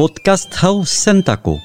podcast 0.00 0.54
hau 0.62 0.84
zentako. 0.86 1.58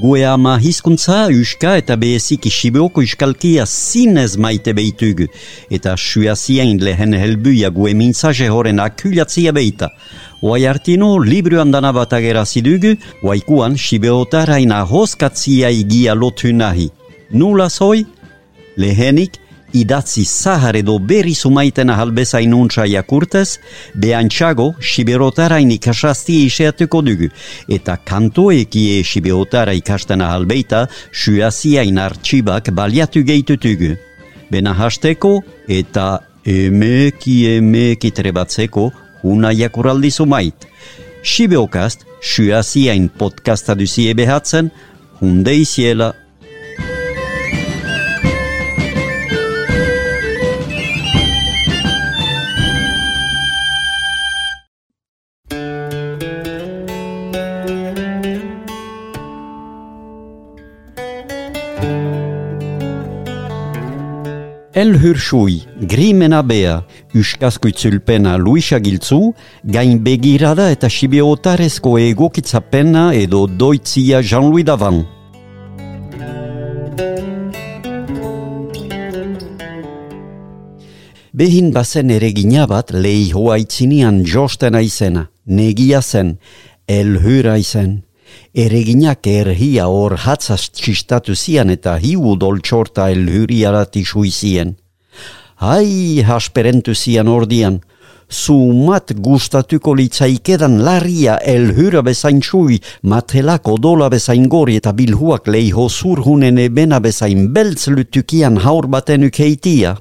Gue 0.00 0.22
ama 0.26 0.54
hizkuntza, 0.58 1.26
uska 1.42 1.74
eta 1.76 1.98
behezik 2.00 2.46
isibeoko 2.48 3.02
iskalkia 3.04 3.66
zinez 3.68 4.38
maite 4.40 4.72
behitugu, 4.72 5.26
eta 5.68 5.92
suazien 6.00 6.80
lehen 6.80 7.12
helbuia 7.12 7.68
gue 7.68 7.92
mintzaje 7.92 8.48
horen 8.48 8.80
akulatzia 8.80 9.52
behita. 9.52 9.90
Oai 10.40 10.64
artino, 10.70 11.10
libru 11.18 11.60
andana 11.60 11.92
bat 11.92 12.16
agerazidugu, 12.16 12.94
oaikuan 13.22 13.76
sibeotaraina 13.76 14.80
hoskatzia 14.88 15.68
igia 15.82 16.16
lotu 16.16 16.56
nahi. 16.56 16.88
Nula 17.36 17.68
zoi? 17.68 18.06
Lehenik, 18.80 19.36
idatzi 19.74 20.24
zahar 20.24 20.76
edo 20.78 20.98
berri 20.98 21.34
sumaiten 21.34 21.90
ahalbezain 21.90 22.54
untsa 22.54 22.86
jakurtez, 22.86 23.58
behantxago 23.94 24.74
siberotarain 24.80 25.70
ikasazti 25.74 26.44
iseatuko 26.46 27.02
dugu, 27.06 27.28
eta 27.68 27.96
kantoekie 27.96 29.02
siberotara 29.04 29.74
ikasten 29.74 30.22
ahalbeita 30.22 30.86
suaziain 31.12 31.98
artxibak 31.98 32.70
baliatu 32.70 33.24
geitutugu. 33.26 33.94
Bena 34.50 34.74
hasteko 34.78 35.40
eta 35.68 36.20
emeki 36.46 37.38
emeki 37.56 38.10
trebatzeko 38.14 38.90
una 39.24 39.52
jakuraldi 39.52 40.10
sumait. 40.10 40.68
Sibeokast, 41.24 42.04
suaziain 42.20 43.08
podcasta 43.08 43.74
duzie 43.74 44.14
behatzen, 44.14 44.70
hunde 45.20 45.56
El 65.04 65.10
Hurshui, 65.10 65.62
Grimena 65.82 66.40
Bea, 66.42 66.82
Euskazko 67.14 67.68
itzulpena 67.68 68.38
Luisa 68.38 68.78
Giltzu, 68.80 69.34
gain 69.62 69.98
begirada 70.00 70.70
eta 70.72 70.88
sibeotarezko 70.88 71.98
egokitzapena 72.00 73.10
edo 73.12 73.42
doitzia 73.46 74.22
Jean-Louis 74.22 74.64
Davan. 74.64 75.02
Behin 81.34 81.70
bazen 81.74 82.08
ere 82.10 82.32
bat 82.66 82.90
lehi 82.90 83.32
hoa 83.32 83.58
itzinian 83.58 84.24
jostena 84.24 84.80
izena, 84.80 85.28
negia 85.44 86.00
zen, 86.00 86.38
el 86.88 87.18
hura 87.18 87.58
izen. 87.58 88.04
Ereginak 88.54 89.26
erhia 89.26 89.86
hor 89.86 90.16
hatzaz 90.16 90.70
txistatu 90.70 91.34
zian 91.34 91.68
eta 91.68 91.98
hiu 91.98 92.36
doltsorta 92.36 93.10
elhuri 93.10 93.66
arati 93.66 94.02
suizien. 94.02 94.76
Hai 95.64 96.20
hasperentu 96.20 96.92
zian 96.92 97.28
ordian, 97.28 97.78
Zumat 98.28 99.12
gustatuko 99.16 99.94
litzaikedan 99.96 100.74
larria 100.84 101.38
elhura 101.52 102.02
bezain 102.04 102.42
txui, 102.44 102.76
matelak 103.12 103.70
odola 103.72 104.10
bezain 104.12 104.44
gori 104.52 104.76
eta 104.80 104.92
bilhuak 104.98 105.48
leiho 105.48 105.86
zurhunen 105.88 106.60
ebena 106.66 106.98
bezain 107.00 107.48
beltz 107.56 107.86
lutukian 107.94 108.60
haur 108.66 108.90
baten 108.96 109.24
ukeitia. 109.30 109.94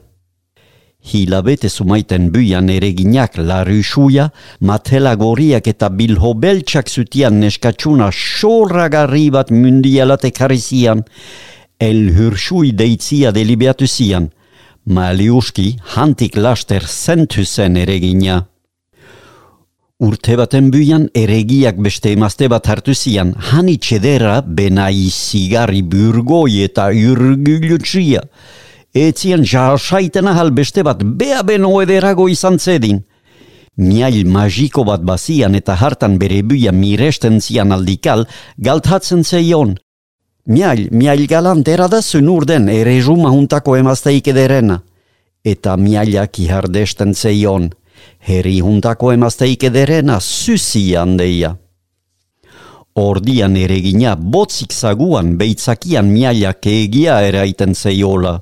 Hilabete 1.14 1.70
sumaiten 1.70 2.28
buian 2.36 2.68
ereginak 2.68 3.40
larruxuia, 3.40 4.30
matela 4.60 5.16
goriak 5.16 5.72
eta 5.72 5.88
bilho 5.90 6.36
beltsak 6.44 6.92
zutian 6.92 7.40
neskatsuna 7.40 8.12
xorragarri 8.12 9.30
bat 9.32 9.52
mundialate 9.64 10.36
karizian, 10.36 11.08
el 11.80 12.10
hursui 12.18 12.76
deitzia 12.76 13.32
delibeatu 13.32 13.88
zian, 13.88 14.32
maliuski 14.86 15.78
hantik 15.96 16.36
laster 16.36 16.84
zentu 16.88 17.46
zen 17.46 17.78
eregina. 17.78 18.46
Urte 20.04 20.36
baten 20.36 20.72
buian 20.74 21.06
eregiak 21.16 21.78
beste 21.80 22.12
emazte 22.12 22.50
bat 22.52 22.68
hartu 22.68 22.94
zian, 22.94 23.32
hani 23.52 23.78
txedera 23.78 24.42
benai 24.42 25.08
zigarri 25.10 25.82
burgoi 25.82 26.64
eta 26.66 26.90
urgulutsia, 26.92 28.24
etzian 28.94 29.46
jasaiten 29.46 30.28
ahal 30.28 30.52
beste 30.52 30.84
bat 30.84 31.04
bea 31.04 31.44
beno 31.44 31.80
ederago 31.82 32.28
izan 32.28 32.60
zedin. 32.60 33.04
Miail 33.78 34.28
magiko 34.28 34.84
bat 34.86 35.02
bazian 35.02 35.56
eta 35.56 35.74
hartan 35.80 36.20
bere 36.20 36.44
buia 36.44 36.72
miresten 36.72 37.40
zian 37.42 37.72
aldikal, 37.72 38.28
galtatzen 38.58 39.24
zeion. 39.24 39.78
Miail, 40.46 40.90
miail 40.92 41.24
galant 41.24 41.68
eradazun 41.72 42.28
urden 42.28 42.68
ere 42.68 42.98
juma 43.00 43.30
juntako 43.32 43.78
emazteik 43.80 44.28
ederena. 44.28 44.82
Eta 45.44 45.78
miailak 45.80 46.40
ihardesten 46.44 47.14
zeion, 47.16 47.70
herri 48.28 48.58
juntako 48.60 49.14
emazteik 49.14 49.64
ederena 49.70 50.20
susian 50.20 51.16
deia. 51.16 51.54
Ordian 53.00 53.56
eregina 53.56 54.18
botzik 54.20 54.74
zaguan 54.74 55.38
beitzakian 55.40 56.12
miailak 56.12 56.68
egia 56.68 57.22
eraiten 57.24 57.74
zeiola. 57.74 58.42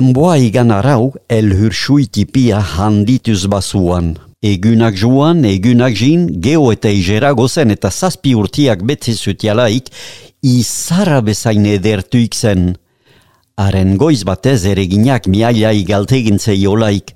Denboa 0.00 0.38
igan 0.40 0.70
arau 0.72 1.12
el 1.28 1.50
tipia 2.10 2.58
handituz 2.58 3.46
basuan. 3.46 4.16
Egunak 4.42 4.94
joan, 4.96 5.44
egunak 5.44 5.94
jin, 5.94 6.40
geo 6.40 6.72
eta 6.72 6.88
igera 6.88 7.32
gozen 7.32 7.70
eta 7.70 7.90
zazpi 7.90 8.34
urtiak 8.34 8.80
bete 8.82 9.12
zutialaik, 9.12 9.90
izara 10.42 11.20
bezain 11.20 11.66
edertuik 11.66 12.34
zen. 12.34 12.76
Haren 13.58 13.98
goiz 13.98 14.24
batez 14.24 14.64
ereginak 14.64 15.26
miaila 15.26 15.72
igaltegin 15.72 16.38
zeiolaik. 16.38 17.12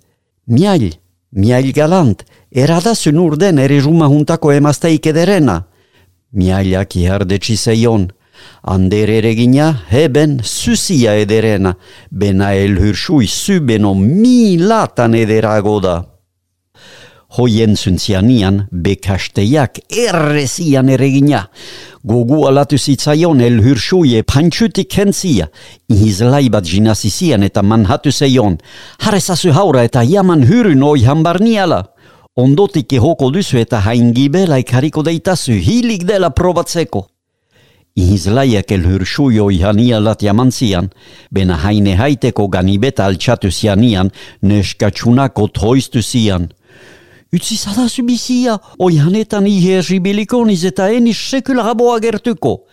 Miail, 0.46 0.92
miail 1.32 1.72
galant, 1.72 2.20
eradazun 2.52 3.16
urden 3.16 3.58
ere 3.64 3.80
juma 3.80 4.10
juntako 4.12 4.52
emazteik 4.52 5.06
ederena. 5.06 5.62
Miailak 6.32 6.96
ihardetsi 6.96 7.56
zeion. 7.56 8.10
Ander 8.64 9.10
eregina, 9.10 9.74
heben, 9.90 10.40
susia 10.42 11.14
ederena, 11.20 11.74
bena 12.10 12.54
elhursui 12.54 13.26
subeno 13.28 13.94
milatan 13.94 15.14
ederago 15.14 15.80
da. 15.84 15.96
Hoien 17.34 17.74
zuntzianian, 17.74 18.60
bekasteiak 18.70 19.80
errezian 19.90 20.88
eregina. 20.88 21.48
Gogu 22.06 22.44
alatu 22.46 22.78
zitzaion 22.78 23.40
elhursui 23.42 24.14
e 24.18 24.22
pantxutik 24.22 24.90
kentzia. 24.92 25.48
Ihizlai 25.90 26.46
bat 26.48 26.68
jinasizian 26.68 27.42
eta 27.42 27.62
manhatu 27.62 28.12
zeion. 28.12 28.58
Harezazu 29.02 29.50
haura 29.52 29.82
eta 29.88 30.04
jaman 30.06 30.46
hurun 30.46 30.82
oi 30.82 31.02
hambarniala. 31.08 31.80
Ondotik 32.36 32.92
ehoko 32.92 33.30
duzu 33.34 33.58
eta 33.58 33.80
haingibela 33.80 34.60
ikariko 34.62 35.02
deitazu 35.02 35.58
hilik 35.58 36.06
dela 36.06 36.30
probatzeko. 36.30 37.08
Ihizlaiak 37.94 38.72
elhursuio 38.74 39.50
ihania 39.54 40.00
lat 40.02 40.22
jamantzian, 40.26 40.88
bena 41.30 41.54
haine 41.62 41.92
haiteko 41.94 42.48
ganibeta 42.50 43.04
altxatu 43.06 43.52
zianian, 43.54 44.10
neskatsunako 44.42 45.46
toiztu 45.54 46.02
zian. 46.02 46.48
Utsi 47.34 47.54
zadazu 47.54 48.02
bizia, 48.02 48.56
oihanetan 48.82 49.46
iherri 49.46 50.00
bilikoniz 50.02 50.64
eta 50.64 50.88
enis 50.90 51.20
sekula 51.30 51.68
raboa 51.68 52.00
gertuko. 52.02 52.64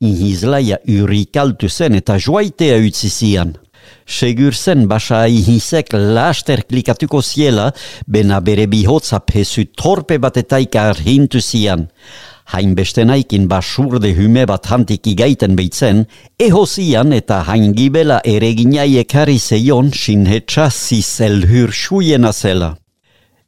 Ihizlaia 0.00 0.76
urikaltu 0.84 1.68
zen 1.68 1.96
eta 1.96 2.18
joaitea 2.20 2.76
utsi 2.84 3.08
zian. 3.08 3.56
Segur 4.04 4.52
zen 4.52 4.84
basa 4.88 5.22
ihizek 5.26 5.94
laster 5.96 6.66
klikatuko 6.68 7.22
ziela, 7.22 7.70
bena 8.06 8.44
bere 8.44 8.68
bihotza 8.68 9.24
pesu 9.24 9.64
torpe 9.72 10.20
batetaika 10.20 10.90
arhintu 10.92 11.40
zian 11.40 11.88
hain 12.52 12.74
beste 12.78 13.04
naikin 13.04 13.48
basurde 13.50 14.10
hume 14.18 14.44
bat 14.50 14.66
hantik 14.70 15.06
igaiten 15.06 15.56
behitzen, 15.58 16.04
ehozian 16.38 17.12
eta 17.12 17.42
hain 17.48 17.72
gibela 17.78 18.20
ereginai 18.24 18.98
ekari 19.04 19.38
zeion 19.38 19.90
sinhetsa 20.02 20.70
ziz 20.70 21.20
elhursuiena 21.28 22.32
zela. 22.32 22.76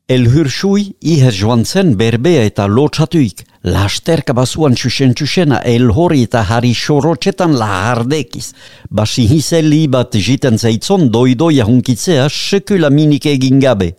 Elhursui 0.08 0.84
iher 1.00 1.32
joan 1.32 1.62
zen 1.64 1.94
berbea 1.98 2.42
eta 2.44 2.66
lotxatuik, 2.66 3.44
lasterka 3.64 4.34
basuan 4.34 4.74
txusen 4.74 5.14
txusena 5.14 5.62
elhori 5.74 6.24
eta 6.26 6.42
harri 6.50 6.74
xorotxetan 6.74 7.54
lahardekiz. 7.60 8.52
Basi 8.90 9.28
hiseli 9.30 9.86
bat 9.88 10.18
jiten 10.28 10.58
zeitzon 10.58 11.08
doidoia 11.14 11.64
hunkitzea 11.70 12.28
sekula 12.28 12.90
minik 12.90 13.26
egin 13.26 13.60
gabe. 13.62 13.92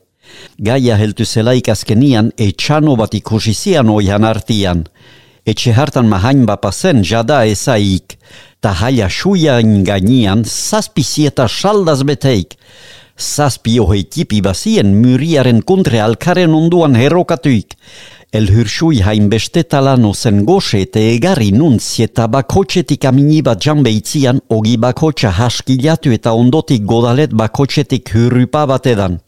Gaia 0.57 0.97
heltu 0.97 1.25
zelaik 1.25 1.69
azkenian 1.69 2.31
etxano 2.37 2.95
bat 2.95 3.13
ikusi 3.13 3.53
zian 3.53 3.89
oian 3.89 4.23
artian. 4.23 4.83
Etxe 5.45 5.73
hartan 5.75 6.07
mahain 6.07 6.45
bapazen 6.45 7.03
jada 7.03 7.43
ezaik, 7.45 8.17
ta 8.61 8.71
haia 8.71 9.09
suia 9.09 9.59
ingainean 9.59 10.45
zazpizi 10.45 11.27
eta 11.27 11.47
saldaz 11.47 12.03
beteik. 12.07 12.55
Zazpi 13.19 13.79
ohei 13.79 14.03
tipi 14.03 14.39
bazien 14.41 14.95
muriaren 15.01 15.61
kontre 15.61 15.99
alkaren 16.01 16.53
onduan 16.53 16.95
herokatuik. 16.95 17.75
El 18.31 18.47
hursui 18.49 19.01
hain 19.05 19.27
beste 19.29 19.63
zen 20.13 20.45
goxe 20.45 20.81
eta 20.81 20.99
egarri 20.99 21.51
nuntzi 21.51 22.03
eta 22.03 22.27
bakotxetik 22.27 23.05
amini 23.05 23.41
bat 23.43 23.61
janbeitzian 23.61 24.39
ogi 24.49 24.77
bakotxa 24.77 25.29
haskilatu 25.29 26.11
eta 26.11 26.33
ondotik 26.33 26.83
godalet 26.85 27.31
bakotxetik 27.31 28.09
hurrupa 28.15 28.65
bat 28.65 28.87
edan. 28.87 29.19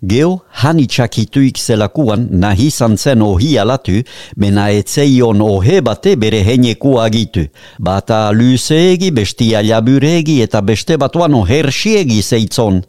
Geo, 0.00 0.38
hani 0.62 0.86
txakituik 0.88 1.58
zelakuan 1.60 2.28
nahi 2.40 2.70
zen 2.70 3.22
ohi 3.22 3.58
alatu, 3.58 4.02
mena 4.36 4.70
etzeion 4.70 5.40
ohe 5.42 5.80
bate 5.82 6.16
bere 6.16 6.40
heneku 6.42 6.98
agitu. 6.98 7.48
Bata 7.78 8.32
luzeegi, 8.32 9.10
bestia 9.10 9.60
laburegi 9.62 10.40
eta 10.42 10.62
beste 10.62 10.96
batuan 10.96 11.34
ohersiegi 11.34 12.22
zeitzon. 12.22 12.82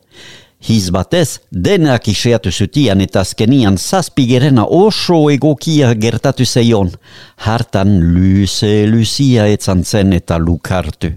Hiz 0.61 0.91
batez, 0.91 1.39
denak 1.51 2.07
iseatu 2.07 2.51
zutian 2.51 3.01
eta 3.01 3.21
azkenian 3.21 3.77
zazpigerena 3.77 4.65
oso 4.65 5.29
egokia 5.29 5.93
gertatu 5.95 6.45
zeion. 6.45 6.91
Hartan 7.37 7.99
luze 8.13 8.85
luzia 8.87 9.47
etzan 9.47 9.83
zen 9.83 10.13
eta 10.13 10.37
lukartu. 10.37 11.11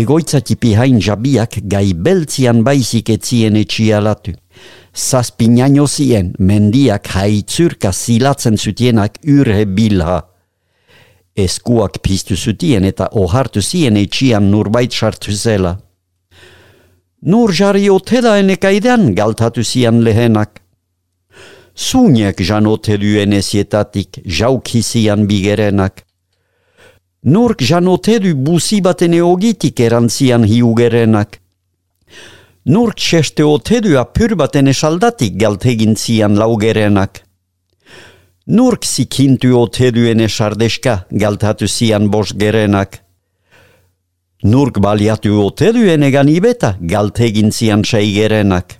Egoitzatipi 0.00 0.74
hain 0.78 1.00
jabiak 1.00 1.58
gai 1.72 1.92
beltzian 1.94 2.62
baizik 2.66 3.10
etzien 3.10 3.56
etxialatu. 3.56 4.32
Zazpinaino 4.94 5.86
zien 5.86 6.32
mendiak 6.38 7.10
haitzurka 7.14 7.92
zilatzen 7.92 8.56
zutienak 8.56 9.18
urhe 9.24 9.64
bilha. 9.76 10.22
Eskuak 11.36 12.00
piztu 12.02 12.36
zutien 12.36 12.84
eta 12.84 13.08
ohartu 13.12 13.62
zien 13.62 13.96
etxian 13.96 14.50
nurbait 14.50 14.92
sartu 14.92 15.32
zela. 15.32 15.76
Nur 17.22 17.52
jari 17.52 17.88
otela 17.90 18.38
enekaidean 18.38 19.14
galtatu 19.14 19.62
zian 19.64 20.02
lehenak. 20.04 20.60
Zuniak 21.76 22.42
jan 22.42 22.66
otelu 22.66 23.16
enezietatik 23.22 24.20
jaukizian 24.24 25.26
bigerenak. 25.30 26.07
Nork 27.24 27.62
janotedu 27.62 28.34
busi 28.46 28.78
baten 28.84 29.12
eogitik 29.12 29.80
erantzian 29.80 30.44
hiugerenak. 30.46 31.40
Nork 32.66 32.94
txeste 32.96 33.42
otedu 33.42 33.96
apur 33.98 34.36
baten 34.38 34.70
esaldatik 34.70 35.34
galtegin 35.40 35.96
zian 35.96 36.38
laugerenak. 36.38 37.24
Nork 38.46 38.86
zikintu 38.86 39.56
otedu 39.58 40.06
ene 40.06 40.28
sardeska 40.28 41.06
galtatu 41.10 41.66
zian 41.66 42.06
bosgerenak. 42.08 43.00
Nork 44.44 44.78
baliatu 44.78 45.42
otedu 45.42 45.88
ene 45.90 46.10
ganibeta 46.10 46.76
galtegin 46.80 47.50
zian 47.50 47.82
seigerenak. 47.82 48.78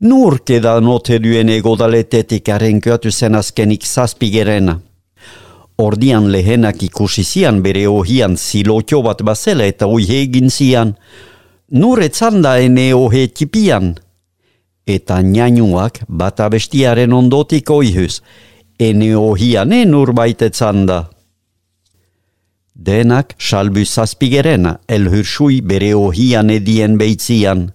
Nork 0.00 0.50
edan 0.50 0.86
otedu 0.86 1.32
ene 1.40 1.60
godaletetik 1.60 2.48
arenkoatu 2.48 3.10
zen 3.10 3.34
azkenik 3.34 3.86
zazpigerena. 3.86 4.80
Ordian 5.78 6.28
lehenak 6.32 6.82
ikusi 6.82 7.24
zian 7.24 7.62
bere 7.64 7.86
ohian 7.88 8.36
zilotio 8.36 9.02
bat 9.02 9.22
bazela 9.24 9.64
eta 9.64 9.86
ohi 9.86 10.06
egin 10.18 10.50
zian. 10.50 10.94
Nur 11.70 12.02
etzanda 12.02 12.58
ene 12.60 12.92
ohe 12.94 13.26
tipian. 13.28 13.94
Eta 14.86 15.22
nianuak 15.22 16.02
bat 16.08 16.40
abestiaren 16.40 17.12
ondotik 17.12 17.70
oihuz. 17.70 18.20
Ene 18.78 19.16
ohian 19.16 19.72
enur 19.72 20.12
baitetzanda. 20.12 21.08
Denak 22.74 23.34
salbu 23.38 23.84
zazpigerena 23.84 24.78
elhursui 24.88 25.60
bere 25.60 25.94
ohian 25.94 26.50
edien 26.50 26.98
beitzian. 26.98 27.70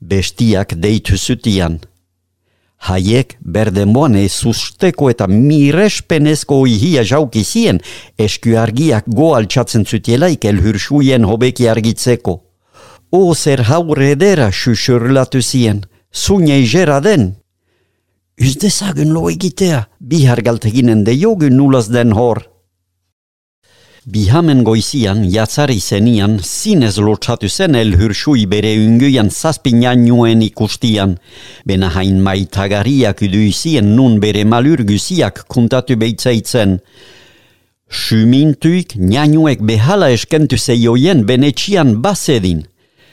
Bestiak 0.00 0.74
deitu 0.76 1.16
zutian 1.16 1.80
haiek 2.88 3.36
berdemoan 3.40 4.16
ez 4.20 4.44
usteko 4.46 5.08
eta 5.12 5.26
mirespenezko 5.30 6.60
ihia 6.68 7.04
jauki 7.04 7.44
zien, 7.44 7.80
esku 8.18 8.56
argiak 8.60 9.08
go 9.08 9.32
altxatzen 9.38 9.86
zutielaik 9.86 10.44
elhursuien 10.44 11.24
hobeki 11.24 11.68
argitzeko. 11.68 12.40
O 13.10 13.34
zer 13.34 13.62
haure 13.70 14.10
edera 14.16 14.50
susurlatu 14.52 15.42
zien, 15.42 15.84
zune 16.12 16.60
jera 16.66 17.00
den. 17.00 17.34
Uz 18.40 18.56
dezagun 18.58 19.12
lo 19.14 19.28
egitea, 19.30 19.84
bihar 20.00 20.42
galteginen 20.42 21.04
de 21.04 21.14
jogun 21.14 21.56
nulaz 21.56 21.86
den 21.88 22.12
hor. 22.12 22.42
Bihamen 24.04 24.64
goizian, 24.64 25.22
jatzari 25.32 25.78
zenian, 25.80 26.34
zinez 26.42 26.98
lotxatu 27.00 27.48
zen 27.48 27.72
el 27.74 27.94
hursui 27.96 28.44
bere 28.44 28.74
unguian 28.76 29.30
zazpinan 29.30 30.02
nuen 30.04 30.42
ikustian. 30.44 31.14
Bena 31.64 31.88
hain 31.88 32.18
maitagariak 32.20 33.22
uduizien 33.24 33.94
nun 33.96 34.18
bere 34.20 34.44
malurguziak 34.44 35.46
kuntatu 35.48 35.96
beitzaitzen. 35.96 36.76
Sumintuik, 37.88 38.92
nianuek 39.00 39.64
behala 39.64 40.12
eskentu 40.12 40.60
zeioien 40.60 41.24
benetxian 41.24 41.96
basedin 42.04 42.66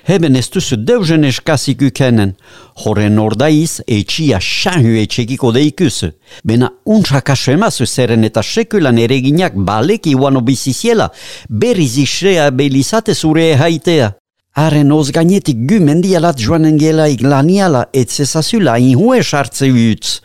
heben 0.04 0.36
ez 0.36 0.48
duzu 0.52 0.78
deuzen 0.88 1.24
eskasik 1.24 1.82
ukenen. 1.82 2.36
Horen 2.84 3.20
ordaiz, 3.20 3.82
etxia 3.88 4.40
xanhu 4.40 4.96
etxekiko 5.04 5.52
deikuzu. 5.56 6.12
Bena 6.44 6.72
untrak 6.86 7.30
asemazu 7.30 7.86
zeren 7.86 8.24
eta 8.24 8.44
sekulan 8.44 8.98
ereginak 8.98 9.54
baleki 9.56 10.16
uano 10.16 10.42
biziziela, 10.42 11.12
berriz 11.50 11.98
isrea 11.98 12.50
belizate 12.52 13.16
zure 13.16 13.54
haitea. 13.56 14.14
Haren 14.52 14.92
oz 14.92 15.12
gainetik 15.16 15.62
gu 15.68 15.80
mendialat 15.80 16.40
joanen 16.44 16.78
gelaik 16.80 17.22
laniala 17.24 17.86
etzezazula 17.94 18.78
inhue 18.80 19.24
sartze 19.24 19.70
utz. 19.72 20.20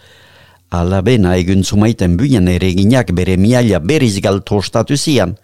Ala 0.71 1.01
egun 1.37 1.63
zumaiten 1.63 2.17
buien 2.17 2.49
ereginak 2.49 3.13
bere 3.13 3.37
miaila 3.37 3.79
berriz 3.79 4.19
galtostatu 4.21 4.97
zian. 4.97 5.37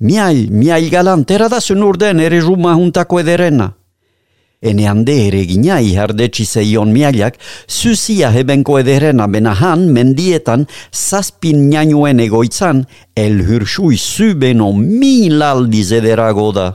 Miai, 0.00 0.48
miai 0.50 0.90
galan, 0.92 1.24
teradazun 1.24 1.80
urden 1.80 2.20
ere 2.20 2.40
juma 2.44 2.74
juntako 2.76 3.20
ederena. 3.22 3.70
Ene 4.60 4.88
hande 4.88 5.14
ere 5.28 5.44
gina 5.48 5.78
ihardetsi 5.80 6.44
zeion 6.44 6.92
mialak, 6.92 7.38
zuzia 7.68 8.30
hebenko 8.32 8.78
ederena 8.80 9.26
benahan 9.28 9.86
mendietan 9.92 10.66
zazpin 10.92 11.68
nianuen 11.70 12.20
egoitzan, 12.20 12.84
el 13.16 13.40
hursui 13.40 13.96
zubeno 13.96 14.72
mil 14.72 15.40
aldiz 15.42 15.92
ederago 15.92 16.50
da. 16.52 16.74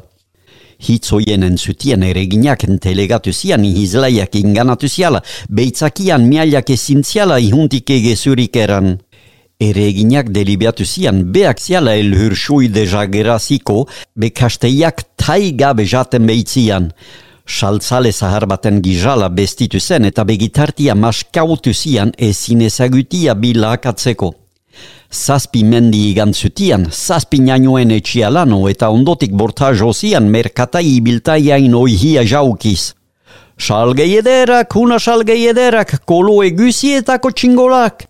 Hitzoien 0.82 1.46
entzutien 1.46 2.02
ere 2.02 2.26
ginak 2.26 2.66
entelegatu 2.66 3.34
zian 3.34 3.66
ihizlaiak 3.66 4.34
inganatu 4.36 4.90
ziala, 4.90 5.22
beitzakian 5.50 6.26
mialak 6.26 6.74
ezintziala 6.74 7.38
ihuntik 7.40 7.90
egezurik 7.90 8.58
eran. 8.58 8.96
Ereginak 9.62 10.32
delibiatu 10.34 10.86
zian 10.86 11.20
beak 11.34 11.60
ziala 11.62 11.94
el 11.96 12.16
hursui 12.18 12.68
deja 12.74 13.04
geraziko, 13.06 13.86
bekasteiak 14.18 15.04
tai 15.16 15.52
gabe 15.54 15.86
jaten 15.86 16.26
beitzian. 16.26 16.88
Saltzale 17.46 18.12
zahar 18.12 18.48
baten 18.50 18.82
gizala 18.82 19.30
bestitu 19.30 19.80
zen 19.80 20.10
eta 20.10 20.26
begitartia 20.26 20.96
maskautu 20.96 21.74
zian 21.74 22.14
ezin 22.18 22.66
ezagutia 22.66 23.36
bilakatzeko. 23.36 24.34
Zazpi 25.12 25.64
mendi 25.64 26.08
igantzutian, 26.10 26.88
zazpi 26.90 27.44
nainoen 27.46 27.92
etxialano 27.92 28.64
eta 28.74 28.90
ondotik 28.90 29.32
bortajo 29.32 29.94
zian 29.94 30.26
merkatai 30.26 30.88
ibiltaiain 30.96 31.76
oihia 31.76 32.26
jaukiz. 32.26 32.96
Salgei 33.62 34.16
ederak, 34.18 34.74
una 34.76 34.98
salgei 34.98 35.44
ederak, 35.54 36.00
kolo 36.10 36.42
egusietako 36.42 37.30
txingolak! 37.30 38.08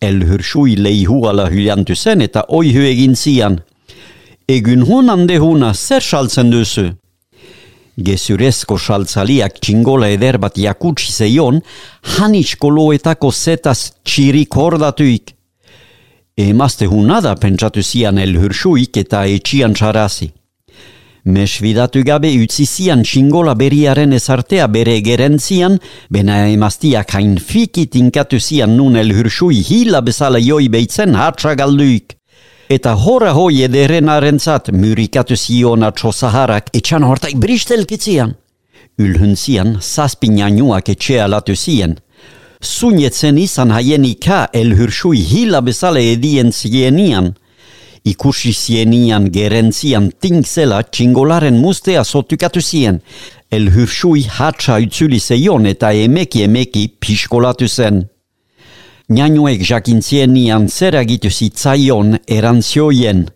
El 0.00 0.22
hursui 0.24 0.76
leihu 0.76 1.24
ala 1.28 1.48
hyliantu 1.50 1.94
zen 1.94 2.20
eta 2.20 2.44
oihu 2.48 2.82
egin 2.84 3.14
zian. 3.16 3.60
Egun 4.48 4.84
hunan 4.84 5.26
dehuna, 5.28 5.72
zer 5.74 6.02
saltzen 6.02 6.50
duzu? 6.52 6.90
Gezurezko 7.96 8.76
saltzaliak 8.78 9.60
txingola 9.62 10.08
eder 10.10 10.38
bat 10.42 10.58
jakutsi 10.58 11.12
zeion, 11.12 11.60
hanitz 12.18 12.56
koloetako 12.60 13.30
zetaz 13.32 13.92
txirik 14.04 14.56
hordatuik. 14.56 15.34
Emazte 16.36 16.86
hunada 16.90 17.36
pentsatu 17.38 17.82
zian 17.82 18.18
el 18.18 18.34
hursuik 18.36 18.96
eta 18.98 19.24
etxian 19.30 19.74
txarazi. 19.74 20.32
Mesvidatu 21.24 22.02
gabe 22.04 22.28
utzi 22.36 22.66
zian 22.68 23.00
txingola 23.02 23.54
berriaren 23.56 24.12
ezartea 24.12 24.66
bere 24.68 24.98
gerentzian, 25.00 25.78
bena 26.12 26.42
emaztiak 26.52 27.14
hain 27.16 27.38
fikit 27.40 27.96
inkatu 27.96 28.36
zian 28.36 28.74
nun 28.76 28.98
elhursui 29.00 29.62
hila 29.64 30.02
bezala 30.04 30.38
joi 30.38 30.68
beitzen 30.68 31.16
hatsa 31.16 31.54
galduik. 31.56 32.18
Eta 32.68 32.92
hora 32.92 33.32
hoi 33.32 33.62
ederen 33.64 34.10
arentzat 34.12 34.68
murikatu 34.72 35.36
zion 35.36 35.86
atxo 35.88 36.12
zaharak 36.12 36.68
etxan 36.76 37.06
hortaik 37.08 37.40
bristelkitzian. 37.40 38.34
Ulhun 39.00 39.32
zian, 39.34 39.78
zazpinanuak 39.80 40.90
etxea 40.92 41.24
latu 41.28 41.56
zien. 41.56 41.96
Sunietzen 42.60 43.40
izan 43.40 43.72
haien 43.72 44.04
ika 44.04 44.50
elhursui 44.52 45.24
hila 45.24 45.64
bezala 45.64 46.04
edien 46.04 46.52
zienian– 46.52 47.32
ikusi 48.04 48.52
zienian 48.52 49.30
gerentzian 49.32 50.10
tingzela 50.20 50.82
txingolaren 50.82 51.56
mustea 51.60 52.04
sotukatu 52.04 52.60
zien. 52.60 53.00
El 53.50 53.70
hursui 53.72 54.26
hatsa 54.28 54.78
utzuli 54.82 55.20
zeion 55.20 55.66
eta 55.66 55.92
emeki 55.92 56.42
emeki 56.44 56.88
piskolatu 57.00 57.68
zen. 57.68 58.04
Nianuek 59.08 59.62
jakintzienian 59.68 60.68
zer 60.68 60.96
agitu 60.96 61.30
zitzaion 61.30 62.18
erantzioien. 62.28 63.26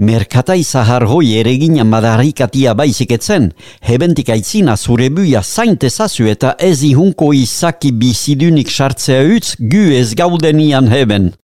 Merkatai 0.00 0.62
zahar 0.64 1.04
hoi 1.04 1.34
eregina 1.36 1.84
madarikatia 1.84 2.72
baiziketzen, 2.74 3.50
hebentik 3.84 4.30
aitzina 4.32 4.76
zure 4.76 5.10
buia 5.12 5.42
zainte 5.42 5.90
zazu 5.90 6.24
eta 6.32 6.54
ez 6.58 6.80
ihunko 6.88 7.34
izaki 7.36 7.92
bizidunik 7.92 8.72
sartzea 8.72 9.26
utz 9.36 9.56
gu 9.60 9.84
ez 10.00 10.14
gaudenian 10.16 10.88
heben. 10.88 11.34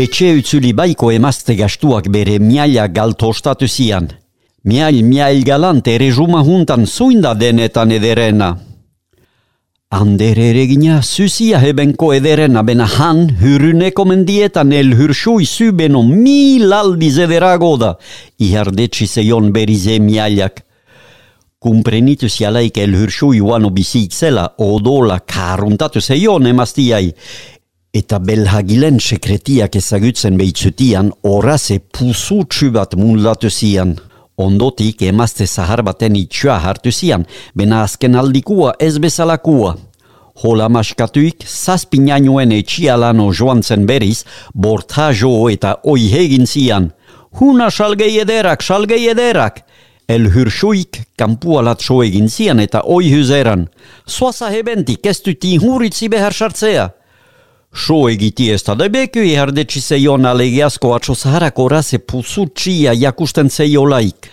Etxe 0.00 0.30
utzuli 0.38 0.70
baiko 0.72 1.10
emazte 1.12 1.52
gastuak 1.58 2.06
bere 2.08 2.38
miaila 2.40 2.86
galto 2.88 3.28
ostatu 3.28 3.66
zian. 3.68 4.06
Miail 4.64 5.02
miail 5.04 5.42
galant 5.44 5.88
ere 5.92 6.08
juntan 6.10 6.86
zuinda 6.86 7.34
denetan 7.34 7.90
ederena. 7.92 8.48
Ander 9.90 10.38
ere 10.38 10.64
zuzia 11.02 11.60
hebenko 11.60 12.14
ederena 12.14 12.62
bena 12.62 12.86
han 12.86 13.28
hyruneko 13.42 14.04
mendietan 14.06 14.72
el 14.72 14.94
hyrsui 14.94 15.44
zubeno 15.44 16.02
mil 16.02 16.72
aldiz 16.72 17.18
ederago 17.18 17.76
da. 17.76 17.98
Iardetsi 18.38 19.06
zeion 19.06 19.52
berize 19.52 19.98
miailak. 19.98 20.64
Kumprenitu 21.58 22.28
zialaik 22.28 22.78
el 22.78 22.94
hyrsui 22.94 23.40
uano 23.40 23.68
bizitzela 23.68 24.54
odola 24.56 25.20
karuntatu 25.20 26.00
zeion 26.00 26.46
emaztiai. 26.46 27.12
Eta 27.90 28.20
belhagilen 28.22 29.00
sekretiak 29.02 29.74
ezagutzen 29.74 30.36
behitzutian, 30.38 31.08
oraze 31.26 31.80
pusutsu 31.80 32.68
bat 32.70 32.92
munlatu 32.94 33.50
zian. 33.50 33.96
Ondotik 34.38 35.02
emazte 35.02 35.46
zahar 35.46 35.82
baten 35.82 36.14
itxua 36.14 36.60
hartu 36.62 36.92
zian, 36.92 37.24
bena 37.54 37.80
azken 37.82 38.14
aldikua 38.14 38.76
ez 38.78 38.94
bezalakua. 39.02 39.72
Hola 40.42 40.68
maskatuik, 40.70 41.42
zazpinainuen 41.42 42.54
etxialano 42.60 43.26
joan 43.34 43.64
zen 43.66 43.88
beriz, 43.90 44.22
bortajo 44.54 45.50
eta 45.50 45.74
oi 45.82 46.06
hegin 46.14 46.46
zian. 46.46 46.92
Huna 47.40 47.72
salgei 47.74 48.20
ederak, 48.22 48.62
salgei 48.62 49.08
ederak! 49.10 49.64
El 50.06 50.30
hursuik 50.30 51.02
kampualat 51.18 51.82
so 51.82 52.00
egin 52.06 52.30
zian 52.30 52.62
eta 52.62 52.86
oi 52.86 53.10
huzeran. 53.16 53.66
Soasa 54.06 54.54
hebentik, 54.54 55.04
ez 55.06 55.18
duti 55.26 55.56
huritzi 55.58 56.08
behar 56.08 56.34
sartzea. 56.34 56.88
So 57.72 58.08
egiti 58.10 58.50
ez 58.50 58.62
da 58.66 58.74
debeku 58.74 59.22
ihardetsi 59.22 59.80
zeion 59.80 60.26
alegiazko 60.26 60.94
atxo 60.94 61.14
zaharako 61.14 61.68
raze 61.68 61.98
puzu 61.98 62.48
txia 62.54 62.94
jakusten 62.98 63.50
zeiolaik. 63.50 64.26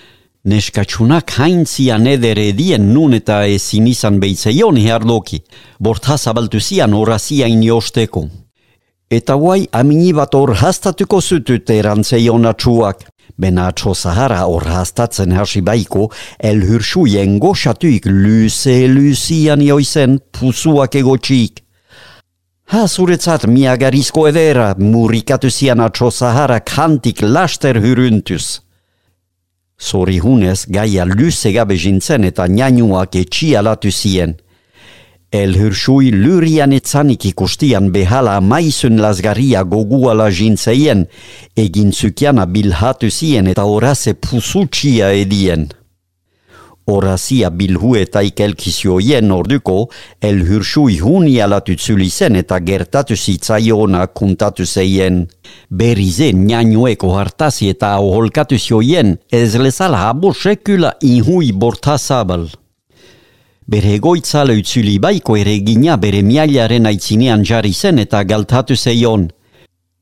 Neskatsunak 0.47 1.33
haintzian 1.37 2.07
edere 2.07 2.47
edien 2.49 2.93
nun 2.93 3.13
eta 3.13 3.43
ezin 3.45 3.87
izan 3.87 4.19
behitzeion 4.19 4.77
ihardoki, 4.79 5.41
bortaz 5.79 6.27
abaltu 6.31 6.59
zian 6.59 6.93
horazia 6.93 7.47
iniosteko. 7.51 8.23
Eta 9.11 9.35
guai 9.35 9.67
amini 9.71 10.13
bat 10.13 10.33
hor 10.35 10.55
hastatuko 10.55 11.21
zutut 11.21 11.69
erantzeion 11.69 12.45
atxuak. 12.45 13.05
Bena 13.37 13.67
atxo 13.69 13.93
zahara 13.93 14.41
hor 14.49 14.65
hastatzen 14.71 15.35
hasi 15.37 15.61
baiko, 15.61 16.09
el 16.39 16.63
hursuien 16.63 17.37
goxatuik 17.39 18.07
luze 18.09 18.87
luzian 18.87 19.61
joizen 19.61 20.17
puzuak 20.31 20.95
egotxik. 20.95 21.66
Ha 22.67 22.83
zuretzat 22.87 23.45
miagarizko 23.47 24.25
edera, 24.27 24.73
murikatu 24.75 25.47
zian 25.47 25.79
atxo 25.79 26.09
zahara 26.11 26.57
kantik 26.59 27.21
laster 27.23 27.77
hyruntuz. 27.79 28.59
Zori 29.79 30.17
hunez 30.19 30.65
gaia 30.67 31.05
luze 31.05 31.53
gabe 31.55 31.77
jintzen 31.79 32.27
eta 32.27 32.47
nianuak 32.51 33.15
etxia 33.15 33.61
latu 33.63 33.91
zien. 33.91 34.35
El 35.31 35.55
hyrsui 35.55 36.11
lurian 36.11 36.75
etzanik 36.75 37.29
ikustian 37.31 37.87
behala 37.95 38.41
maizun 38.41 38.99
lasgaria 38.99 39.63
goguala 39.63 40.27
jintzeien, 40.27 41.05
egin 41.55 41.95
zukiana 41.95 42.45
bilhatu 42.51 43.07
zien 43.07 43.47
eta 43.47 43.63
orase 43.63 44.11
pusutxia 44.13 45.13
edien. 45.15 45.69
Horazia 46.87 47.49
bilhu 47.51 47.97
eta 47.99 48.21
ikelkizioien 48.23 49.31
orduko, 49.35 49.89
el 50.23 50.37
hyrsui 50.47 51.01
huni 51.03 51.33
alatutzuli 51.43 52.07
zen 52.07 52.39
eta 52.39 52.61
gertatu 52.63 53.17
zitzaiona 53.17 54.05
kuntatu 54.07 54.63
zeien. 54.65 55.25
Berize 55.69 56.31
nianueko 56.31 57.11
hartazi 57.19 57.73
eta 57.73 57.91
aholkatu 57.97 58.55
zioien, 58.55 59.17
ez 59.31 59.57
lezala 59.59 60.05
abo 60.13 60.31
sekula 60.33 60.93
inhui 61.03 61.51
bortazabal. 61.51 62.47
Bere 63.67 63.97
egoitzale 63.97 64.55
utzuli 64.55 64.95
baiko 65.03 65.35
ere 65.35 65.57
gina 65.59 65.97
bere 65.99 66.21
miailaren 66.23 66.87
aitzinean 66.87 67.43
jarri 67.43 67.73
zen 67.73 67.99
eta 67.99 68.23
galtatu 68.23 68.79
zeion. 68.79 69.27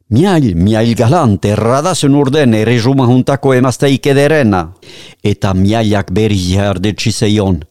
Miail, 0.08 0.54
miail 0.54 0.94
galant, 0.94 1.42
erradazen 1.50 2.14
urden 2.14 2.54
ere 2.54 2.78
juntako 2.78 3.56
emazteik 3.56 4.06
ederena. 4.06 4.76
Eta 5.24 5.54
miailak 5.54 6.12
berri 6.12 6.54
jardetsi 6.54 7.12
zeion. 7.12 7.64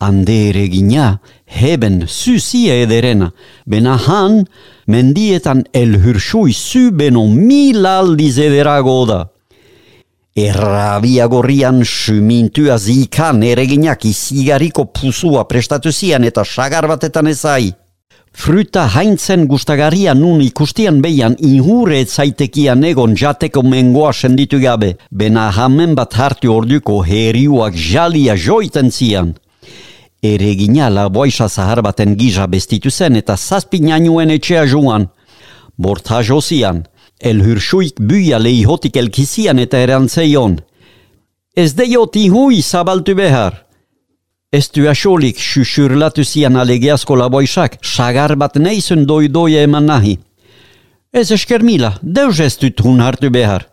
Ande 0.00 0.48
ere 0.48 0.66
gina, 0.68 1.20
heben 1.46 2.04
zuzia 2.08 2.74
ederena. 2.74 3.30
Bena 3.64 3.96
han, 3.96 4.48
mendietan 4.86 5.64
el 5.72 5.94
hyrsui 6.02 6.52
zu 6.52 6.90
beno 6.90 7.28
mil 7.28 7.86
aldiz 7.86 8.38
ederago 8.38 9.06
da. 9.06 9.28
Errabia 10.34 11.26
gorrian 11.26 11.84
sumintua 11.84 12.78
zikan 12.78 13.42
ere 13.42 13.66
ginak 13.66 14.04
izigariko 14.04 14.84
pusua 14.86 15.46
prestatu 15.46 15.92
zian 15.92 16.24
eta 16.24 16.44
sagar 16.44 16.88
batetan 16.88 17.26
ezai. 17.26 17.72
Fruta 18.38 18.84
haintzen 18.94 19.48
gustagaria 19.50 20.12
nun 20.14 20.38
ikustian 20.40 21.00
behian 21.02 21.34
inhure 21.42 22.04
zaitekian 22.06 22.84
egon 22.86 23.16
jateko 23.18 23.64
mengoa 23.66 24.12
senditu 24.12 24.60
gabe, 24.62 24.92
bena 25.10 25.48
hamen 25.56 25.96
bat 25.98 26.14
hartu 26.14 26.52
orduko 26.54 27.00
heriuak 27.02 27.74
jalia 27.74 28.36
joiten 28.38 28.92
zian. 28.92 29.34
Ere 30.22 30.54
gina 30.54 30.86
laboisa 30.88 31.48
zahar 31.48 31.82
baten 31.82 32.14
giza 32.14 32.46
bestitu 32.46 32.94
zen 32.94 33.18
eta 33.18 33.36
zazpi 33.36 33.80
nainuen 33.82 34.30
etxea 34.30 34.64
joan. 34.70 35.08
Borta 35.76 36.22
josian, 36.22 36.84
el 37.18 37.42
hursuik 37.42 37.98
buia 37.98 38.38
lehihotik 38.38 39.02
elkizian 39.02 39.58
eta 39.58 39.82
erantzeion. 39.82 40.60
Ez 41.56 41.72
deioti 41.74 42.28
hui 42.28 42.62
zabaltu 42.62 43.18
behar. 43.18 43.67
Ez 44.50 44.70
du 44.72 44.86
asolik 44.88 45.36
xuxurlatu 45.36 46.24
zian 46.24 46.54
alegiazko 46.56 47.16
laboisak, 47.20 47.74
sagar 47.84 48.32
bat 48.40 48.54
neizun 48.56 49.02
doi 49.04 49.26
doi 49.28 49.58
eman 49.60 49.84
nahi. 49.84 50.14
Ez 51.12 51.28
esker 51.36 51.60
mila, 51.60 51.90
deus 52.02 52.40
ez 52.40 52.54
dut 52.56 52.80
hun 52.80 53.02
hartu 53.04 53.28
behar. 53.28 53.66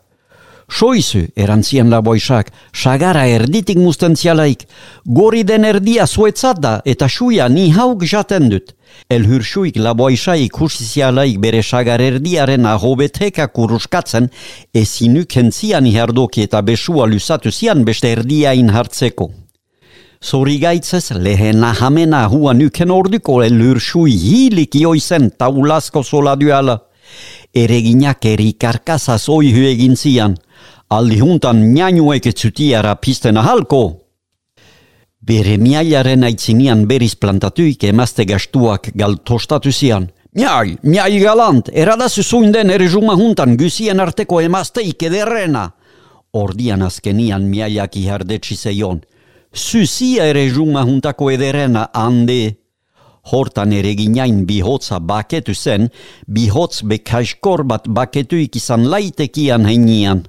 Soizu, 0.68 1.22
erantzian 1.38 1.88
laboisak, 1.94 2.50
sagara 2.74 3.24
erditik 3.38 3.80
mustentzialaik, 3.80 4.66
gori 5.06 5.46
den 5.48 5.64
erdia 5.64 6.08
zuetzat 6.08 6.60
da 6.60 6.74
eta 6.84 7.08
suia 7.08 7.48
ni 7.48 7.70
hauk 7.72 8.04
jaten 8.04 8.52
dut. 8.52 8.76
El 9.08 9.30
hursuik 9.32 9.80
laboisai 9.80 10.50
kursizialaik 10.50 11.40
bere 11.40 11.64
sagar 11.64 12.04
erdiaren 12.04 12.68
ahobeteka 12.68 13.48
kuruskatzen, 13.48 14.28
ezinuk 14.74 15.40
entzian 15.40 15.88
ihardoki 15.88 16.44
eta 16.50 16.62
besua 16.62 17.08
lusatu 17.08 17.52
zian 17.52 17.88
beste 17.88 18.12
erdiain 18.12 18.76
hartzeko. 18.76 19.32
Zorigaitzez 20.24 21.12
lehen 21.12 21.60
nahamena 21.60 22.28
hua 22.30 22.54
nuken 22.54 22.92
orduko 22.92 23.42
elur 23.44 23.80
sui 23.80 24.16
hilik 24.16 24.76
joizen 24.82 25.32
taulasko 25.38 26.04
sola 26.04 26.36
duala. 26.36 26.80
Ereginak 27.54 28.26
eri 28.26 28.54
karkasaz 28.54 29.30
oi 29.30 29.52
egin 29.72 29.96
zian. 29.96 30.36
aldi 30.90 31.18
juntan 31.18 31.74
nianuek 31.74 32.26
etzutiara 32.26 32.96
pisten 32.96 33.38
ahalko. 33.38 34.02
Bere 35.22 35.58
miailaren 35.58 36.24
aitzinian 36.24 36.86
beriz 36.88 37.16
plantatuik 37.16 37.84
emazte 37.84 38.26
gastuak 38.26 38.92
galtostatu 38.96 39.72
zian. 39.72 40.10
Miai, 40.36 40.78
miai 40.84 41.20
galant, 41.20 41.70
eradazu 41.74 42.24
zuinden 42.24 42.70
ere 42.70 42.88
juma 42.88 43.16
gusien 43.58 44.00
arteko 44.00 44.42
emazteik 44.42 45.04
ederrena. 45.04 45.72
Ordian 46.34 46.82
azkenian 46.82 47.44
miaiak 47.50 47.96
ihardetsi 47.96 48.56
zeion. 48.56 49.02
Zuzia 49.56 50.26
ere 50.28 50.50
juma 50.52 50.82
juntako 50.84 51.30
ederrena 51.32 51.88
hande. 51.96 52.58
Hortan 53.32 53.72
ere 53.72 53.94
ginain 53.96 54.44
bihotza 54.46 55.00
baketu 55.00 55.56
zen, 55.56 55.88
bihotz 56.28 56.84
bekaiskor 56.84 57.64
bat 57.64 57.88
baketu 57.88 58.36
ikizan 58.36 58.84
laitekian 58.92 59.66
heinian. 59.66 60.26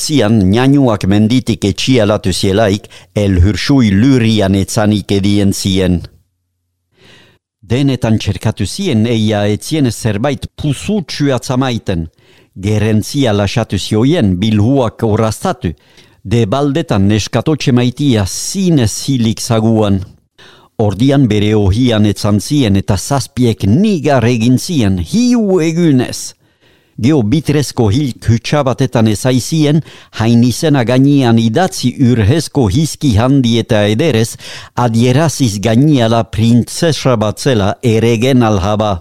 Ylhynsian 0.00 0.38
njanuak 0.48 1.04
menditik 1.04 1.64
etxialatu 1.64 2.32
zielaik, 2.32 2.86
el 3.14 3.36
hyrsui 3.44 3.90
lyrian 3.92 4.54
etzanik 4.54 5.12
edien 5.12 5.52
zien. 5.52 6.00
Denetan 7.60 8.16
txerkatu 8.18 8.64
zien 8.64 9.04
eia 9.04 9.44
etzien 9.52 9.90
zerbait 9.92 10.46
pusutsu 10.56 11.28
atzamaiten. 11.36 12.08
Gerentzia 12.56 13.34
lasatu 13.36 13.76
zioien 13.78 14.38
bilhuak 14.40 15.04
orastatu. 15.04 15.74
De 16.24 16.46
baldetan 16.46 17.06
neskatotxe 17.08 17.72
maitia 17.72 18.24
zinez 18.24 19.04
hilik 19.04 19.40
zaguan. 19.40 20.00
Ordian 20.78 21.28
bere 21.28 21.54
ohian 21.54 22.06
etzan 22.06 22.40
zien 22.40 22.76
eta 22.76 22.96
zazpiek 22.96 23.68
nigar 23.68 24.24
egin 24.24 24.56
zien 24.58 24.98
hiu 24.98 25.60
egunez. 25.60 26.39
Geo 27.00 27.22
bitrezko 27.24 27.86
hil 27.88 28.12
kutsabatetan 28.20 29.06
ezaizien, 29.08 29.78
hain 30.20 30.42
izena 30.44 30.82
gainian 30.84 31.38
idatzi 31.40 31.94
urhezko 32.10 32.66
hiski 32.68 33.14
handi 33.16 33.54
eta 33.62 33.86
ederez, 33.88 34.34
adieraziz 34.76 35.54
gainiala 35.64 36.26
printzesa 36.34 37.16
batzela 37.16 37.70
eregen 37.82 38.44
alhaba. 38.44 38.92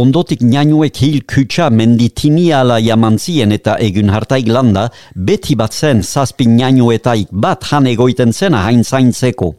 Ondotik 0.00 0.42
nianuek 0.42 0.98
hil 1.04 1.20
kutsa 1.28 1.68
menditiniala 1.70 2.80
jamantzien 2.82 3.54
eta 3.54 3.76
egun 3.86 4.10
hartaik 4.10 4.50
landa, 4.50 4.88
beti 5.14 5.54
bat 5.54 5.74
zen 5.74 6.02
zazpi 6.02 6.48
nianuetaik 6.50 7.30
bat 7.30 7.70
han 7.70 7.86
egoiten 7.86 8.32
zena 8.32 8.64
hain 8.66 8.82
zaintzeko. 8.82 9.54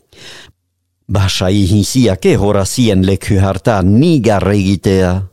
Basa 1.08 1.52
ihinziake 1.52 2.36
horazien 2.36 3.06
leku 3.08 3.40
harta 3.40 3.82
nigar 3.84 4.48
egitea. 4.52 5.31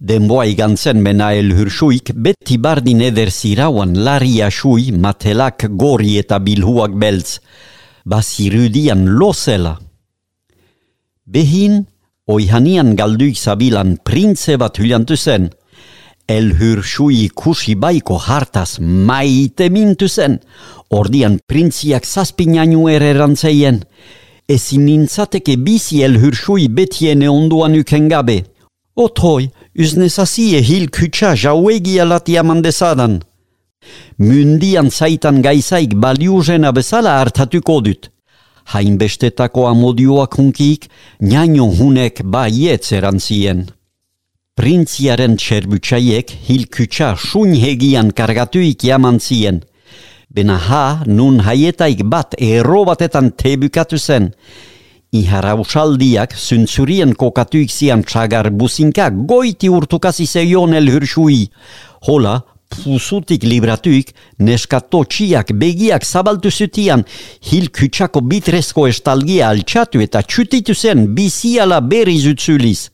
Denboa 0.00 0.44
igantzen 0.44 1.00
mena 1.00 1.30
el 1.32 1.54
hursuik 1.56 2.10
beti 2.12 2.58
bardin 2.60 3.00
eder 3.00 3.30
zirauan 3.30 3.94
laria 4.04 4.50
sui 4.50 4.92
matelak 4.92 5.64
gori 5.70 6.18
eta 6.20 6.38
bilhuak 6.38 6.92
beltz. 7.00 7.40
Basirudian 8.04 9.06
losela. 9.18 9.78
Behin, 11.24 11.86
oihanian 12.26 12.92
galduik 12.94 13.36
zabilan 13.36 13.96
printze 14.04 14.58
bat 14.60 14.76
hyljantu 14.78 15.16
zen. 15.16 15.48
El 16.28 16.52
hursui 16.58 17.30
kusi 17.30 17.74
baiko 17.74 18.18
hartas 18.18 18.78
maite 18.80 19.70
mintu 19.70 20.08
zen. 20.08 20.40
Ordian 20.90 21.38
printziak 21.48 22.04
zazpinainu 22.04 22.88
ere 22.92 23.14
rantzeien. 23.16 23.80
Ezin 24.46 24.84
nintzateke 24.84 25.56
bizi 25.56 26.02
el 26.04 26.20
hursui 26.20 26.68
betiene 26.68 27.30
onduan 27.30 27.78
uken 27.80 28.10
gabe. 28.12 28.42
Otoi, 28.96 29.48
Uznezazie 29.76 30.62
hil 30.64 30.88
kutsa 30.88 31.34
jauegi 31.36 31.98
alatia 32.00 32.42
mandezadan. 32.42 33.18
Mundian 34.16 34.88
zaitan 34.90 35.42
gaizaik 35.44 35.92
baliuzena 36.00 36.70
bezala 36.72 37.18
hartatuko 37.18 37.82
dut. 37.84 38.08
Hainbestetako 38.72 39.66
amodioak 39.68 40.38
hunkik, 40.38 40.88
niaino 41.20 41.68
hunek 41.78 42.22
baietz 42.24 42.94
erantzien. 42.96 43.66
Printziaren 44.56 45.36
txerbutsaiek 45.36 46.32
hil 46.48 46.64
kutsa 46.72 47.12
sun 47.20 47.52
hegian 47.52 48.14
kargatuik 48.16 48.80
jaman 48.88 49.20
zien. 49.20 49.60
Bena 50.32 50.56
ha, 50.56 50.86
nun 51.06 51.42
haietaik 51.44 52.00
bat 52.08 52.32
erro 52.40 52.86
batetan 52.88 53.28
tebukatu 53.36 54.00
zen, 54.00 54.32
Ihara 55.12 55.54
usaldiak 55.54 56.34
zuntzurien 56.34 57.14
kokatuik 57.14 57.70
zian 57.70 58.02
txagar 58.02 58.50
buzinka 58.50 59.10
goiti 59.10 59.68
urtukasi 59.70 60.26
zeion 60.26 60.74
el 60.74 60.90
hursui. 60.90 61.46
Hola, 62.08 62.40
pusutik 62.74 63.44
libratuik, 63.46 64.10
neskatotxiak 64.38 65.52
begiak 65.54 66.04
zabaltu 66.04 66.50
zutian, 66.50 67.04
hil 67.50 67.70
kutsako 67.70 68.20
bitrezko 68.20 68.88
estalgia 68.90 69.48
altxatu 69.48 70.02
eta 70.02 70.22
txutitu 70.22 70.74
zen 70.74 71.06
biziala 71.14 71.80
berri 71.80 72.18
zutzuliz. 72.18 72.90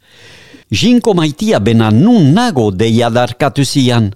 Jinko 0.70 1.14
maitia 1.14 1.61
bena 1.61 1.90
nun 1.90 2.33
nago 2.37 2.70
deia 2.70 3.09
darkatu 3.11 3.64
zian. 3.64 4.12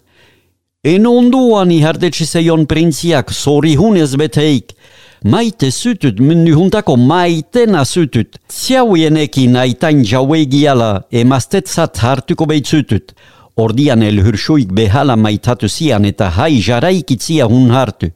En 0.84 1.06
onduan 1.06 1.72
ihardetsi 1.72 2.26
zeion 2.26 2.66
prinziak 2.68 3.32
sori 3.32 3.74
hunez 3.74 4.12
beteik, 4.20 4.76
maite 5.24 5.70
zutut, 5.70 6.20
mundu 6.20 6.52
juntako 6.52 6.96
maitena 6.96 7.84
zutut. 7.84 8.36
Ziauienekin 8.52 9.56
aitain 9.56 10.04
jauegiala 10.04 11.06
emastetzat 11.12 11.98
hartuko 11.98 12.46
behitzutut. 12.46 13.12
Ordian 13.56 14.02
el 14.02 14.20
hursuik 14.20 14.72
behala 14.72 15.16
maitatu 15.16 15.68
zian 15.68 16.04
eta 16.04 16.28
hai 16.30 16.60
jaraikitzia 16.60 17.46
hun 17.48 17.70
hartu. 17.70 18.10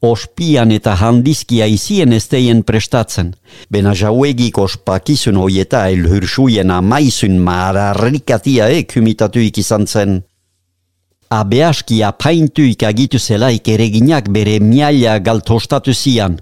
Ospian 0.00 0.70
eta 0.72 0.94
handizkia 0.96 1.66
izien 1.68 2.12
esteien 2.16 2.62
prestatzen. 2.64 3.34
Bena 3.70 3.92
jauegik 3.92 4.58
ospakizun 4.58 5.36
hoieta 5.36 5.86
el 5.92 6.06
hursuien 6.08 6.70
amaizun 6.70 7.36
mararrikatia 7.44 8.68
ekumitatuik 8.80 9.58
izan 9.60 9.86
zen. 9.86 10.22
Abeaski 11.30 12.02
apaintuik 12.02 12.82
agitu 12.82 13.18
zelaik 13.18 13.68
ereginak 13.68 14.28
bere 14.34 14.56
miaila 14.58 15.18
galtostatu 15.22 15.92
zian. 15.94 16.40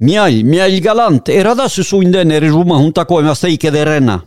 Miail, 0.00 0.42
miail 0.44 0.82
galant, 0.84 1.30
eradazu 1.32 1.82
zuinden 1.82 2.30
ere 2.36 2.50
ruma 2.52 2.76
juntako 2.82 3.22
emazteik 3.22 3.64
ederena. 3.70 4.18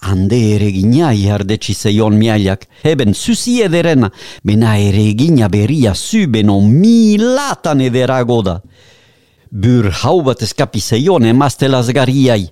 Ande 0.00 0.38
eregina 0.54 1.12
iardetsi 1.12 1.74
zeion 1.74 2.16
miailak, 2.16 2.64
heben 2.82 3.12
zuzi 3.12 3.58
ederena, 3.66 4.08
bena 4.44 4.78
eregina 4.80 5.50
beria 5.52 5.92
zubeno 5.94 6.60
milatan 6.64 7.84
ederago 7.84 8.40
da. 8.42 8.62
Bur 9.52 9.90
hau 10.02 10.22
bat 10.24 10.40
eskapi 10.42 10.80
zeion 10.80 11.28
emazte 11.28 11.68
lazgariai, 11.68 12.46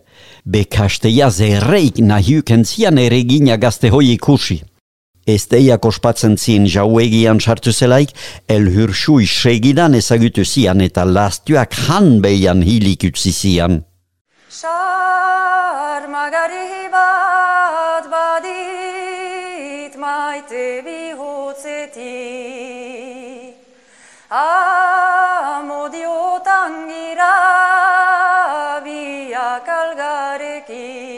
bekasteia 0.45 1.31
zerreik 1.31 2.05
nahiuken 2.05 2.69
zian 2.69 3.01
eregina 3.01 3.57
gazte 3.57 3.89
hoi 3.89 4.13
ikusi. 4.13 4.61
Esteiak 5.27 5.85
ospatzen 5.85 6.37
zien 6.39 6.67
jauegian 6.67 7.41
sartu 7.41 7.73
zelaik, 7.73 8.11
el 8.49 8.69
hursui 8.73 9.27
segidan 9.27 9.95
ezagutu 9.95 10.45
zian 10.45 10.81
eta 10.81 11.05
lastuak 11.05 11.75
han 11.89 12.21
behian 12.25 12.63
hilik 12.63 13.05
utzi 13.11 13.33
zian. 13.33 13.85
Sarmagari 14.49 14.89
bat 16.93 18.05
badit 18.11 19.97
maite 19.97 20.83
bihotzetik 20.87 22.41
Amodiotan 25.51 25.93
gira 26.89 27.37
biak 28.85 29.69
algarekin 29.69 31.10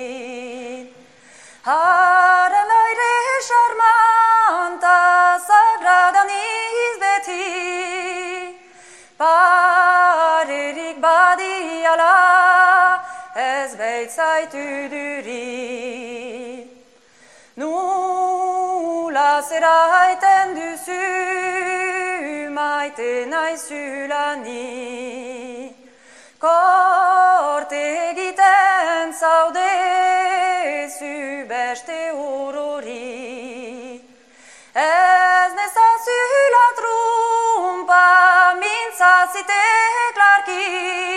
Zera 19.49 19.77
haiten 19.93 20.55
duzu 20.57 21.03
maite 22.55 23.27
naizulani. 23.27 24.63
Korte 26.39 27.81
egiten 28.11 29.13
zaude 29.21 29.73
zu 30.99 31.15
beste 31.49 31.99
urori 32.13 34.01
Ez 34.75 35.51
nezazula 35.59 36.67
trumpa 36.79 38.05
mintzazite 38.61 39.63
klarki 40.17 41.12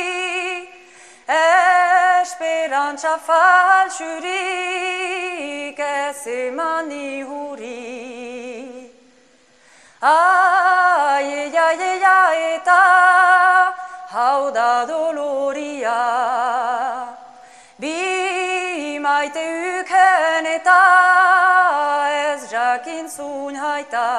Esperantza 2.35 3.15
falsurik 3.17 4.27
ez 5.79 6.27
emani 6.27 7.23
huri 7.23 8.91
Ai, 10.01 11.55
ai, 11.55 12.39
eta 12.55 12.81
hau 14.11 14.51
da 14.51 14.85
doloria. 14.85 16.01
Bi 17.79 18.99
maite 18.99 19.45
uken 19.79 20.45
eta 20.57 20.81
ez 22.11 22.51
jakin 22.51 23.07
zun 23.09 23.55
haita. 23.55 24.09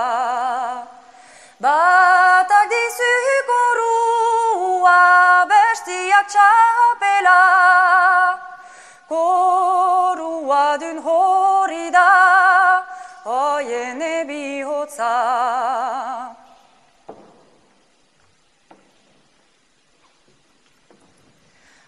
Batak 1.61 2.69
dizuk 2.73 3.49
orua 3.61 5.01
bestiak 5.53 6.27
txapela. 6.33 7.86
Korua 9.09 10.79
dun 10.81 10.99
hori 10.99 11.93
da, 11.93 12.85
oien 13.25 14.03
ebihotza. 14.03 15.15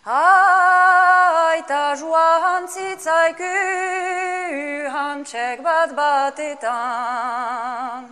Aita 0.07 1.97
joan 2.01 2.69
zitzaiku 2.69 3.55
hantxek 4.95 5.63
bat 5.63 5.91
batetan. 5.99 8.03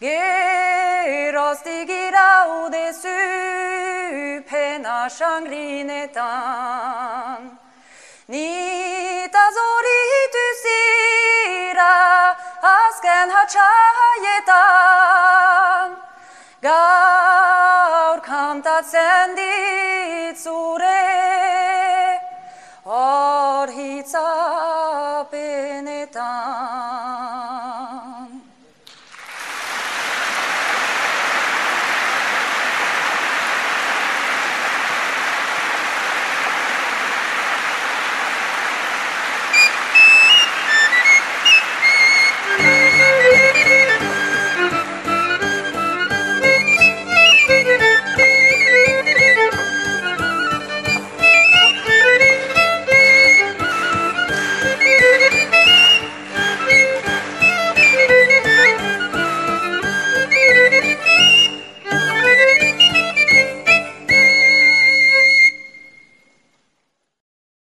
Geroztik 0.00 1.88
iraudezu 1.88 3.20
pena 4.50 5.08
sangrinetan. 5.08 7.55
Nita 8.28 9.44
zoritu 9.56 10.46
zira 10.62 11.92
azken 12.70 13.28
hatxaietan. 13.36 14.58
Gaur 16.66 18.18
kantatzen 18.26 19.28
ditzure 19.38 21.06
hor 22.82 23.68
hitzapenetan. 23.78 26.65